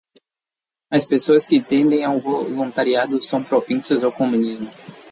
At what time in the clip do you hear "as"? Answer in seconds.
0.89-1.05